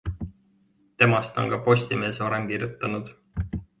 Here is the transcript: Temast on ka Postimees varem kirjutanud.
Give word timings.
Temast 1.03 1.37
on 1.43 1.51
ka 1.53 1.59
Postimees 1.67 2.21
varem 2.25 2.49
kirjutanud. 2.55 3.13